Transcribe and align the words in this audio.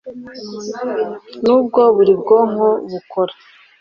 Nubwo 1.43 1.81
buri 1.95 2.13
bwonko 2.21 2.67
bukora 2.91 3.33